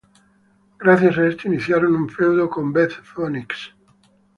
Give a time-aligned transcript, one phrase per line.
[0.79, 3.71] Gracias a esto, iniciaron un feudo con Beth Phoenix.